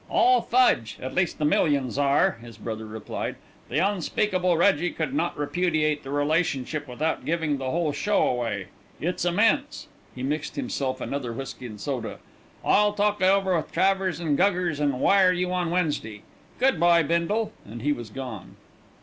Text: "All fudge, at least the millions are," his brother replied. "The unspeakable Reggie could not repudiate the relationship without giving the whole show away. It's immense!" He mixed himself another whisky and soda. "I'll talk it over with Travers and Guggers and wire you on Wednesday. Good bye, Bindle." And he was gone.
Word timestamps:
"All 0.09 0.41
fudge, 0.41 0.97
at 0.99 1.13
least 1.13 1.37
the 1.37 1.45
millions 1.45 1.95
are," 1.95 2.39
his 2.41 2.57
brother 2.57 2.87
replied. 2.87 3.35
"The 3.69 3.77
unspeakable 3.87 4.57
Reggie 4.57 4.89
could 4.89 5.13
not 5.13 5.37
repudiate 5.37 6.01
the 6.01 6.09
relationship 6.09 6.87
without 6.87 7.23
giving 7.23 7.59
the 7.59 7.69
whole 7.69 7.91
show 7.91 8.19
away. 8.27 8.69
It's 8.99 9.25
immense!" 9.25 9.89
He 10.15 10.23
mixed 10.23 10.55
himself 10.55 11.01
another 11.01 11.31
whisky 11.33 11.67
and 11.67 11.79
soda. 11.79 12.17
"I'll 12.65 12.93
talk 12.93 13.21
it 13.21 13.25
over 13.25 13.55
with 13.55 13.71
Travers 13.71 14.19
and 14.19 14.35
Guggers 14.35 14.79
and 14.79 14.99
wire 14.99 15.31
you 15.33 15.53
on 15.53 15.69
Wednesday. 15.69 16.23
Good 16.57 16.79
bye, 16.79 17.03
Bindle." 17.03 17.51
And 17.63 17.83
he 17.83 17.91
was 17.93 18.09
gone. 18.09 18.55